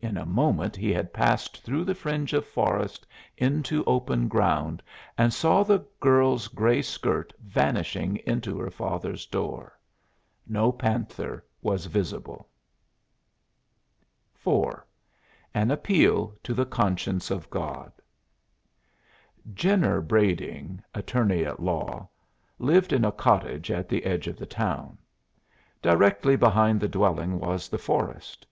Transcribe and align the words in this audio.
In 0.00 0.16
a 0.16 0.24
moment 0.24 0.76
he 0.76 0.94
had 0.94 1.12
passed 1.12 1.62
through 1.62 1.84
the 1.84 1.94
fringe 1.94 2.32
of 2.32 2.46
forest 2.46 3.06
into 3.36 3.84
open 3.84 4.26
ground 4.26 4.82
and 5.18 5.30
saw 5.30 5.62
the 5.62 5.84
girl's 6.00 6.48
gray 6.48 6.80
skirt 6.80 7.34
vanishing 7.38 8.16
into 8.26 8.58
her 8.58 8.70
father's 8.70 9.26
door. 9.26 9.78
No 10.46 10.72
panther 10.72 11.44
was 11.60 11.84
visible. 11.84 12.48
IV 14.42 14.80
AN 15.52 15.70
APPEAL 15.70 16.34
TO 16.42 16.54
THE 16.54 16.64
CONSCIENCE 16.64 17.30
OF 17.30 17.50
GOD 17.50 17.92
Jenner 19.52 20.00
Brading, 20.00 20.82
attorney 20.94 21.44
at 21.44 21.60
law, 21.60 22.08
lived 22.58 22.90
in 22.94 23.04
a 23.04 23.12
cottage 23.12 23.70
at 23.70 23.90
the 23.90 24.04
edge 24.06 24.28
of 24.28 24.38
the 24.38 24.46
town. 24.46 24.96
Directly 25.82 26.36
behind 26.36 26.80
the 26.80 26.88
dwelling 26.88 27.38
was 27.38 27.68
the 27.68 27.76
forest. 27.76 28.46